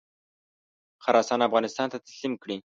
[1.03, 2.57] خراسان افغانستان ته تسلیم کړي.